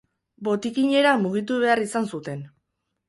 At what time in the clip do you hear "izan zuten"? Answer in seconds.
1.85-2.43